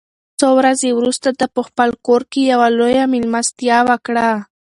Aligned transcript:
څو 0.39 0.47
ورځې 0.59 0.89
وروسته 0.99 1.29
ده 1.39 1.45
په 1.55 1.61
خپل 1.67 1.89
کور 2.05 2.21
کې 2.31 2.41
یوه 2.51 2.67
لویه 2.77 3.05
مېلمستیا 3.13 3.77
وکړه. 3.89 4.27